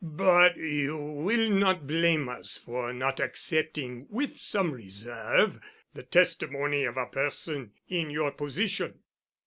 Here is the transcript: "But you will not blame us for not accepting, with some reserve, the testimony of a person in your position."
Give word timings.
"But 0.03 0.57
you 0.57 0.97
will 0.97 1.51
not 1.51 1.85
blame 1.85 2.27
us 2.27 2.57
for 2.57 2.91
not 2.91 3.19
accepting, 3.19 4.07
with 4.09 4.35
some 4.35 4.71
reserve, 4.71 5.59
the 5.93 6.01
testimony 6.01 6.85
of 6.85 6.97
a 6.97 7.05
person 7.05 7.73
in 7.87 8.09
your 8.09 8.31
position." 8.31 8.97